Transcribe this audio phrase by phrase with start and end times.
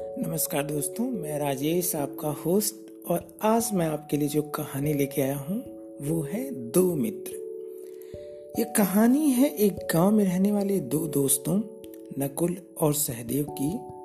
[0.00, 2.74] नमस्कार दोस्तों, मैं राजेश, आपका होस्ट
[3.10, 5.58] और आज मैं आपके लिए जो कहानी लेके आया हूँ,
[6.02, 7.32] वो है दो मित्र।
[8.58, 11.60] ये कहानी है एक गाँव में रहने वाले दो दोस्तों,
[12.18, 13.98] नकुल और सहदेव की।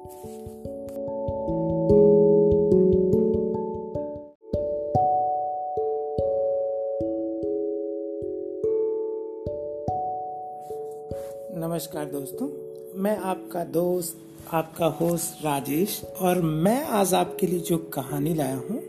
[11.59, 12.62] नमस्कार दोस्तों
[12.95, 14.17] मैं आपका दोस्त,
[14.53, 18.81] आपका होस्ट राजेश और मैं आज आपके लिए जो कहानी लाया हूँ,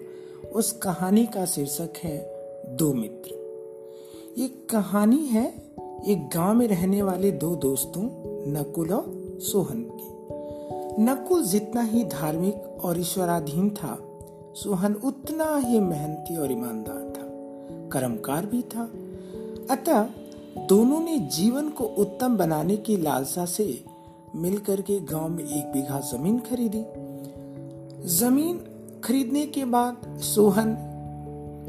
[0.52, 2.34] उस कहानी का शीर्षक है
[2.68, 3.30] दो मित्र।
[4.38, 5.46] ये कहानी है,
[6.06, 8.02] एक गाँव में रहने वाले दो दोस्तों,
[8.52, 13.98] नकुल और सोहन की। नकुल जितना ही धार्मिक और ईश्वराधीन था,
[14.56, 17.24] सोहन उतना ही मेहनती और ईमानदार था,
[17.88, 18.90] कर्मकार भी था।
[19.70, 20.06] अतः
[20.58, 23.84] दोनों ने जीवन को उत्तम बनाने की लालसा से
[24.36, 26.84] मिलकर के गाँव में एक बीघा ज़मीन खरीदी।
[28.08, 28.58] ज़मीन
[29.04, 30.74] खरीदने के बाद सोहन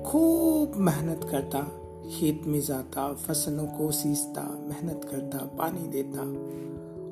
[0.07, 1.61] खूब मेहनत करता,
[2.11, 6.21] खेत में जाता, फ़सलों को सींचता, मेहनत करता, पानी देता।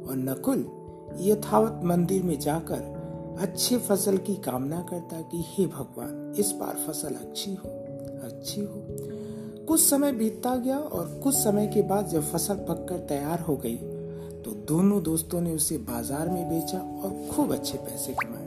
[0.09, 0.71] और नकुल
[1.19, 3.03] यथावत मंदिर में जाकर
[3.39, 7.69] अच्छे फ़सल की कामना करता कि, हे भगवान, इस बार फ़सल अच्छी हो
[8.23, 8.85] अच्छी हो।
[9.67, 13.77] कुछ समय बीतता गया और कुछ समय के बाद जब फ़सल पककर तैयार हो गई
[14.45, 18.41] तो दोनों दोस्तों ने उसे बाज़ार में बेचा और खूब अच्छे पैसे कमाए।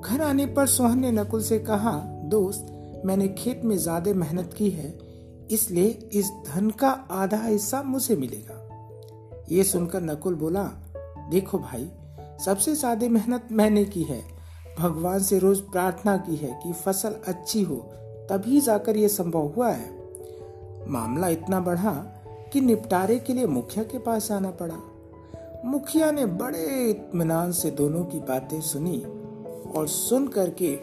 [0.00, 1.92] घर आने पर सोहन ने नकुल से कहा,
[2.24, 2.66] दोस्त,
[3.04, 4.98] मैंने खेत में ज़्यादा मेहनत की है,
[5.50, 8.58] इसलिए इस धन का आधा हिस्सा मुझे मिलेगा।
[9.50, 10.64] ये सुनकर नकुल बोला,
[11.30, 11.90] देखो भाई,
[12.44, 14.22] सबसे ज़्यादा मेहनत मैंने की है।
[14.78, 17.76] भगवान से रोज प्रार्थना की है कि फ़सल अच्छी हो,
[18.30, 19.90] तभी जाकर यह संभव हुआ है।
[20.88, 21.92] मामला इतना बढ़ा
[22.52, 24.76] कि निपटारे के लिए मुखिया के पास आना पड़ा।
[25.64, 28.98] मुखिया ने बड़े इत्मीनान से दोनों की बातें सुनी
[29.76, 30.76] और सुन करके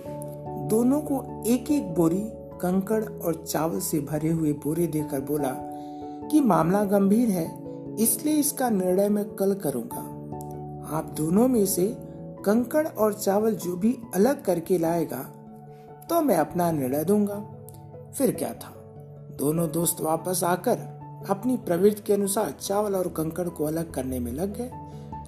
[0.69, 2.23] दोनों को एक एक बोरी,
[2.61, 5.53] कंकड़ और चावल से भरे हुए बोरे देकर बोला
[6.31, 7.47] कि मामला गंभीर है,
[7.95, 10.01] इसलिए इसका निर्णय मैं कल करूँगा।
[10.97, 11.87] आप दोनों में से
[12.45, 15.23] कंकड़ और चावल जो भी अलग करके लाएगा
[16.09, 17.35] तो मैं अपना निर्णय दूँगा।
[18.17, 18.73] फिर क्या था?
[19.37, 20.98] दोनों दोस्त वापस आकर
[21.29, 24.71] अपनी प्रवृत्ति के अनुसार चावल और कंकड़ को अलग करने में लग गए।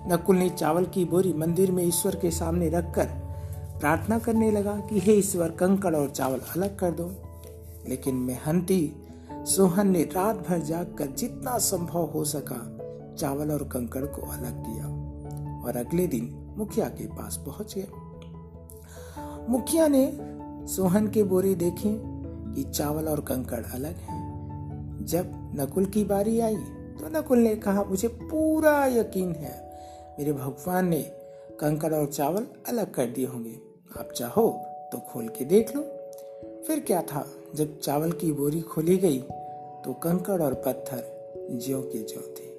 [0.07, 3.05] नकुल ने चावल की बोरी मंदिर में ईश्वर के सामने रखकर
[3.79, 7.11] प्रार्थना करने लगा कि हे ईश्वर, कंकड़ और चावल अलग कर दो।
[7.89, 8.95] लेकिन मेहनती
[9.31, 12.77] सोहन ने रात भर जाग कर जितना संभव हो सका
[13.15, 14.85] चावल और कंकड़ को अलग किया
[15.65, 17.87] और अगले दिन मुखिया के पास पहुँच गए।
[19.49, 20.17] मुखिया ने
[20.67, 22.01] सोहन के बोरे देखे
[22.55, 24.30] कि चावल और कंकड़ अलग हैं।
[25.03, 26.55] जब नकुल की बारी आई
[26.95, 29.55] तो नकुल ने कहा, मुझे पूरा यकीन है,
[30.19, 31.01] मेरे भगवान ने
[31.59, 33.55] कंकड़ और चावल अलग कर दिए होंगे।
[33.99, 34.49] आप चाहो
[34.91, 35.81] तो खोल के देख लो।
[36.67, 37.25] फिर क्या था,
[37.55, 39.19] जब चावल की बोरी खोली गई
[39.85, 42.49] तो कंकड़ और पत्थर ज्यो के ज्यो थे।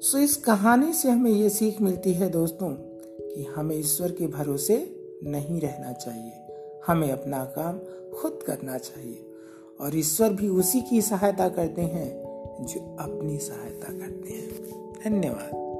[0.00, 4.76] सो इस कहानी से हमें ये सीख मिलती है दोस्तों, कि हमें ईश्वर के भरोसे
[5.24, 7.78] नहीं रहना चाहिए। हमें अपना काम
[8.12, 9.28] खुद करना चाहिए।
[9.82, 12.08] और ईश्वर भी उसी की सहायता करते हैं
[12.60, 14.52] जो अपनी सहायता करते हैं।
[15.04, 15.71] धन्यवाद।